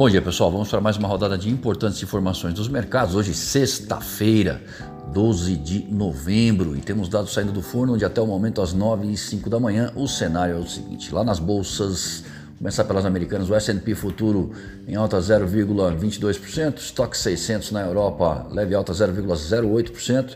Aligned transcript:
Bom 0.00 0.08
dia, 0.08 0.22
pessoal. 0.22 0.50
Vamos 0.50 0.70
para 0.70 0.80
mais 0.80 0.96
uma 0.96 1.06
rodada 1.06 1.36
de 1.36 1.50
importantes 1.50 2.02
informações 2.02 2.54
dos 2.54 2.68
mercados. 2.68 3.14
Hoje, 3.14 3.34
sexta-feira, 3.34 4.62
12 5.12 5.56
de 5.56 5.92
novembro, 5.92 6.74
e 6.74 6.80
temos 6.80 7.06
dados 7.06 7.34
saindo 7.34 7.52
do 7.52 7.60
forno, 7.60 7.92
onde 7.92 8.02
até 8.02 8.18
o 8.18 8.26
momento, 8.26 8.62
às 8.62 8.72
9 8.72 9.06
e 9.12 9.14
5 9.14 9.50
da 9.50 9.60
manhã, 9.60 9.92
o 9.94 10.08
cenário 10.08 10.56
é 10.56 10.58
o 10.58 10.66
seguinte: 10.66 11.12
lá 11.12 11.22
nas 11.22 11.38
bolsas, 11.38 12.24
começar 12.56 12.84
pelas 12.84 13.04
americanas, 13.04 13.50
o 13.50 13.54
S&P 13.54 13.94
futuro 13.94 14.52
em 14.88 14.94
alta 14.94 15.18
0,22%, 15.18 16.78
Stock 16.78 17.14
600 17.14 17.70
na 17.70 17.82
Europa, 17.82 18.46
leve 18.50 18.74
alta 18.74 18.94
0,08%. 18.94 20.34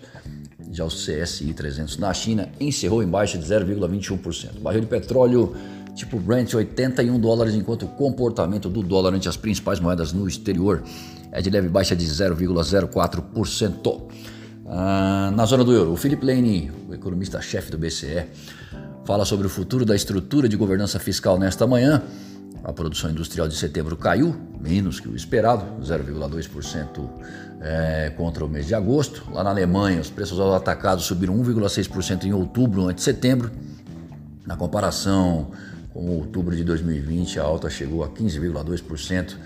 Já 0.71 0.85
o 0.85 0.89
CSI 0.89 1.55
300 1.55 1.97
na 1.97 2.13
China 2.13 2.51
encerrou 2.61 3.03
em 3.03 3.07
baixa 3.07 3.39
de 3.39 3.47
0,21%. 3.47 4.61
Barril 4.61 4.83
de 4.83 4.89
petróleo 4.89 5.57
tipo 5.95 6.19
Brent 6.19 6.53
81 6.55 7.19
dólares, 7.19 7.55
enquanto 7.55 7.85
o 7.85 7.89
comportamento 7.89 8.69
do 8.69 8.83
dólar 8.83 9.15
ante 9.15 9.29
as 9.29 9.37
principais 9.37 9.79
moedas 9.81 10.13
no 10.13 10.27
exterior 10.29 10.83
é 11.31 11.41
de 11.43 11.51
leve 11.51 11.69
baixa 11.69 11.97
de 11.97 12.07
0,04%. 12.07 14.03
Ah, 14.67 15.33
na 15.35 15.45
zona 15.45 15.65
do 15.65 15.73
euro, 15.73 15.93
o 15.93 15.97
Philip 15.97 16.25
Lane, 16.25 16.71
o 16.89 16.95
economista-chefe 16.95 17.71
do 17.71 17.79
BCE, 17.79 18.27
fala 19.05 19.25
sobre 19.25 19.47
o 19.47 19.51
futuro 19.51 19.85
da 19.85 19.95
estrutura 19.95 20.49
de 20.49 20.57
governança 20.57 20.99
fiscal 20.99 21.39
nesta 21.39 21.67
manhã. 21.67 22.03
A 22.63 22.73
produção 22.73 23.11
industrial 23.11 23.47
de 23.47 23.57
setembro 23.57 23.97
caiu, 23.97 24.35
menos 24.59 24.99
que 24.99 25.09
o 25.09 25.15
esperado, 25.15 25.65
0,2% 25.83 27.11
é, 27.61 28.11
contra 28.17 28.45
o 28.45 28.49
mês 28.49 28.67
de 28.67 28.75
agosto. 28.75 29.23
Lá 29.33 29.45
na 29.45 29.51
Alemanha, 29.51 30.01
os 30.01 30.09
preços 30.09 30.41
aos 30.41 30.55
atacados 30.55 31.05
subiram 31.05 31.37
1,6% 31.37 32.25
em 32.25 32.33
outubro 32.33 32.89
ante 32.89 33.03
setembro. 33.03 33.51
Na 34.47 34.57
comparação 34.57 35.51
com 35.95 36.11
outubro 36.11 36.57
de 36.57 36.65
2020, 36.65 37.39
a 37.39 37.45
alta 37.45 37.71
chegou 37.71 38.03
a 38.03 38.09
15,2%, 38.09 39.37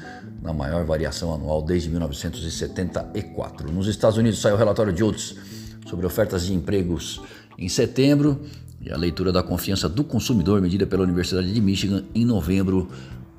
na 0.41 0.51
maior 0.51 0.83
variação 0.83 1.35
anual 1.35 1.61
desde 1.61 1.91
1974. 1.91 3.71
Nos 3.71 3.87
Estados 3.87 4.17
Unidos 4.17 4.41
saiu 4.41 4.55
o 4.55 4.59
relatório 4.59 4.91
de 4.91 5.05
outros 5.05 5.37
sobre 5.87 6.07
ofertas 6.07 6.47
de 6.47 6.55
empregos 6.55 7.21
em 7.59 7.69
setembro 7.69 8.41
e 8.81 8.91
a 8.91 8.97
leitura 8.97 9.31
da 9.31 9.43
confiança 9.43 9.91
do 9.91 10.03
consumidor 10.03 10.63
medida 10.63 10.87
pela 10.87 11.03
Universidade 11.03 11.53
de 11.53 11.61
Michigan 11.61 12.05
em 12.15 12.25
novembro, 12.25 12.89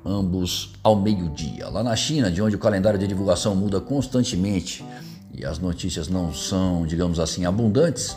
ambos 0.04 0.72
ao 0.80 0.94
meio-dia. 0.94 1.68
Lá 1.68 1.82
na 1.82 1.96
China, 1.96 2.30
de 2.30 2.40
onde 2.40 2.54
o 2.54 2.60
calendário 2.60 2.98
de 2.98 3.08
divulgação 3.08 3.56
muda 3.56 3.80
constantemente 3.80 4.84
e 5.34 5.44
as 5.44 5.58
notícias 5.58 6.06
não 6.06 6.32
são, 6.32 6.86
digamos 6.86 7.18
assim, 7.18 7.44
abundantes, 7.44 8.16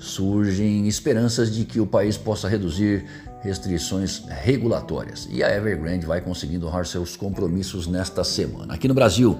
surgem 0.00 0.88
esperanças 0.88 1.54
de 1.54 1.64
que 1.64 1.78
o 1.78 1.86
país 1.86 2.16
possa 2.16 2.48
reduzir 2.48 3.04
restrições 3.42 4.22
regulatórias. 4.28 5.28
E 5.30 5.42
a 5.42 5.54
Evergrande 5.54 6.06
vai 6.06 6.20
conseguindo 6.20 6.66
honrar 6.66 6.86
seus 6.86 7.16
compromissos 7.16 7.86
nesta 7.86 8.24
semana. 8.24 8.74
Aqui 8.74 8.88
no 8.88 8.94
Brasil, 8.94 9.38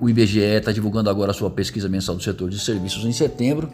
o 0.00 0.08
IBGE 0.08 0.40
está 0.40 0.72
divulgando 0.72 1.10
agora 1.10 1.30
a 1.30 1.34
sua 1.34 1.50
pesquisa 1.50 1.88
mensal 1.88 2.16
do 2.16 2.22
setor 2.22 2.48
de 2.48 2.58
serviços 2.58 3.04
em 3.04 3.12
setembro. 3.12 3.70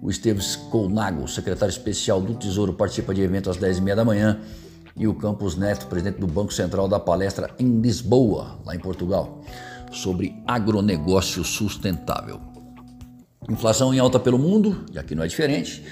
O 0.00 0.10
Esteves 0.10 0.54
Colnago, 0.54 1.26
secretário 1.26 1.72
especial 1.72 2.20
do 2.20 2.34
Tesouro, 2.34 2.74
participa 2.74 3.14
de 3.14 3.22
evento 3.22 3.50
às 3.50 3.56
10h30 3.56 3.94
da 3.94 4.04
manhã. 4.04 4.38
E 4.96 5.08
o 5.08 5.14
Campos 5.14 5.56
Neto, 5.56 5.86
presidente 5.86 6.20
do 6.20 6.26
Banco 6.26 6.52
Central, 6.52 6.86
da 6.86 7.00
palestra 7.00 7.50
em 7.58 7.80
Lisboa, 7.80 8.58
lá 8.64 8.76
em 8.76 8.78
Portugal, 8.78 9.42
sobre 9.90 10.36
agronegócio 10.46 11.42
sustentável. 11.42 12.53
Inflação 13.48 13.92
em 13.92 13.98
alta 13.98 14.18
pelo 14.18 14.38
mundo, 14.38 14.86
e 14.90 14.98
aqui 14.98 15.14
não 15.14 15.22
é 15.22 15.26
diferente. 15.26 15.84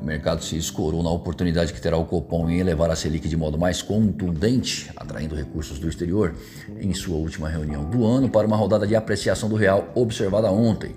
O 0.00 0.02
mercado 0.02 0.42
se 0.42 0.56
escorou 0.56 1.02
na 1.02 1.10
oportunidade 1.10 1.72
que 1.72 1.80
terá 1.80 1.98
o 1.98 2.04
Copom 2.06 2.48
em 2.48 2.58
elevar 2.58 2.90
a 2.90 2.96
Selic 2.96 3.28
de 3.28 3.36
modo 3.36 3.58
mais 3.58 3.82
contundente, 3.82 4.90
atraindo 4.96 5.34
recursos 5.34 5.78
do 5.78 5.86
exterior, 5.86 6.34
em 6.80 6.94
sua 6.94 7.16
última 7.16 7.46
reunião 7.46 7.84
do 7.84 8.06
ano, 8.06 8.30
para 8.30 8.46
uma 8.46 8.56
rodada 8.56 8.86
de 8.86 8.96
apreciação 8.96 9.50
do 9.50 9.54
real 9.54 9.92
observada 9.94 10.50
ontem, 10.50 10.94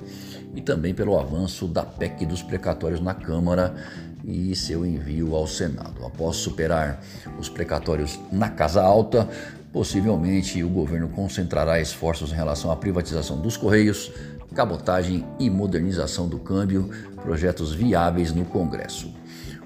e 0.55 0.61
também 0.61 0.93
pelo 0.93 1.19
avanço 1.19 1.67
da 1.67 1.83
PEC 1.83 2.25
dos 2.25 2.41
precatórios 2.41 3.01
na 3.01 3.13
Câmara 3.13 3.75
e 4.23 4.55
seu 4.55 4.85
envio 4.85 5.35
ao 5.35 5.45
Senado. 5.45 6.05
Após 6.05 6.37
superar 6.37 7.01
os 7.37 7.49
precatórios 7.49 8.17
na 8.31 8.49
Casa 8.49 8.81
Alta, 8.81 9.27
possivelmente 9.73 10.63
o 10.63 10.69
governo 10.69 11.09
concentrará 11.09 11.81
esforços 11.81 12.31
em 12.31 12.35
relação 12.35 12.71
à 12.71 12.77
privatização 12.77 13.39
dos 13.39 13.57
Correios, 13.57 14.09
cabotagem 14.53 15.25
e 15.39 15.49
modernização 15.49 16.27
do 16.27 16.39
câmbio, 16.39 16.89
projetos 17.21 17.73
viáveis 17.73 18.33
no 18.33 18.45
Congresso. 18.45 19.13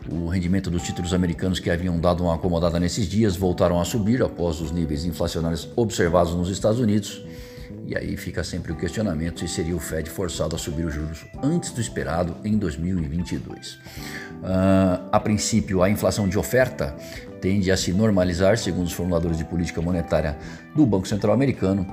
O 0.09 0.27
rendimento 0.27 0.71
dos 0.71 0.81
títulos 0.81 1.13
americanos 1.13 1.59
que 1.59 1.69
haviam 1.69 1.99
dado 1.99 2.23
uma 2.23 2.35
acomodada 2.35 2.79
nesses 2.79 3.07
dias 3.07 3.35
voltaram 3.35 3.79
a 3.79 3.85
subir 3.85 4.23
após 4.23 4.59
os 4.59 4.71
níveis 4.71 5.05
inflacionários 5.05 5.69
observados 5.75 6.33
nos 6.33 6.49
Estados 6.49 6.79
Unidos. 6.79 7.23
E 7.85 7.95
aí 7.95 8.17
fica 8.17 8.43
sempre 8.43 8.71
o 8.71 8.75
questionamento 8.75 9.39
se 9.41 9.47
seria 9.47 9.75
o 9.75 9.79
Fed 9.79 10.09
forçado 10.09 10.55
a 10.55 10.59
subir 10.59 10.85
os 10.85 10.93
juros 10.93 11.25
antes 11.43 11.71
do 11.71 11.81
esperado 11.81 12.35
em 12.43 12.57
2022. 12.57 13.73
Uh, 13.73 13.79
ah, 14.43 15.09
a 15.11 15.19
princípio, 15.19 15.83
a 15.83 15.89
inflação 15.89 16.27
de 16.27 16.37
oferta 16.37 16.95
tende 17.39 17.71
a 17.71 17.77
se 17.77 17.91
normalizar, 17.91 18.57
segundo 18.57 18.87
os 18.87 18.93
formuladores 18.93 19.37
de 19.37 19.45
política 19.45 19.81
monetária 19.81 20.37
do 20.75 20.85
Banco 20.85 21.07
Central 21.07 21.33
Americano, 21.33 21.85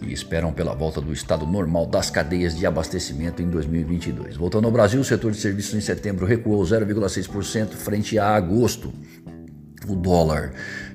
que 0.00 0.12
esperam 0.12 0.52
pela 0.52 0.74
volta 0.74 1.00
do 1.00 1.12
estado 1.12 1.46
normal 1.46 1.86
das 1.86 2.10
cadeias 2.10 2.56
de 2.56 2.66
abastecimento 2.66 3.42
em 3.42 3.48
2022. 3.48 4.36
Voltando 4.36 4.64
ao 4.64 4.72
Brasil, 4.72 5.00
o 5.00 5.04
setor 5.04 5.32
de 5.32 5.38
serviços 5.38 5.74
em 5.74 5.80
setembro 5.80 6.26
recuou 6.26 6.62
0,6% 6.62 7.70
frente 7.70 8.18
a 8.18 8.34
agosto. 8.34 8.92
O 9.86 9.94
dólar 9.94 10.52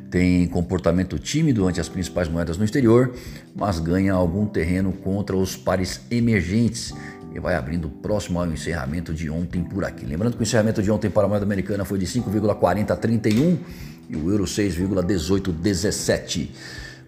tem 0.09 0.47
comportamento 0.47 1.19
tímido 1.19 1.67
ante 1.67 1.81
as 1.81 1.89
principais 1.89 2.27
moedas 2.27 2.57
no 2.57 2.65
exterior, 2.65 3.13
mas 3.55 3.79
ganha 3.79 4.13
algum 4.13 4.45
terreno 4.45 4.91
contra 4.91 5.35
os 5.35 5.55
pares 5.55 6.01
emergentes 6.09 6.93
e 7.33 7.39
vai 7.39 7.55
abrindo 7.55 7.89
próximo 7.89 8.39
ao 8.39 8.47
encerramento 8.47 9.13
de 9.13 9.29
ontem 9.29 9.63
por 9.63 9.83
aqui. 9.83 10.05
Lembrando 10.05 10.35
que 10.35 10.41
o 10.41 10.43
encerramento 10.43 10.81
de 10.81 10.89
ontem 10.89 11.09
para 11.09 11.25
a 11.25 11.27
moeda 11.27 11.43
americana 11.43 11.83
foi 11.83 11.99
de 11.99 12.05
5,4031 12.05 13.57
e 14.09 14.15
o 14.15 14.31
euro 14.31 14.45
6,1817. 14.45 16.47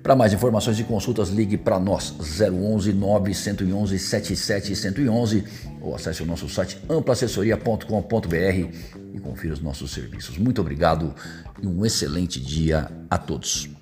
Para 0.07 0.15
mais 0.15 0.31
informações 0.31 0.79
e 0.79 0.85
consultas, 0.85 1.27
ligue 1.27 1.57
para 1.57 1.77
nós 1.77 2.15
011 2.17 2.93
911 2.93 3.99
77 3.99 4.73
111 4.73 5.43
ou 5.81 5.93
acesse 5.93 6.23
o 6.23 6.25
nosso 6.25 6.47
site 6.47 6.77
amplaassessoria.com.br 6.89 8.69
e 9.13 9.19
confira 9.19 9.53
os 9.53 9.59
nossos 9.59 9.91
serviços. 9.91 10.37
Muito 10.37 10.61
obrigado 10.61 11.13
e 11.61 11.67
um 11.67 11.85
excelente 11.85 12.39
dia 12.39 12.89
a 13.09 13.17
todos. 13.17 13.76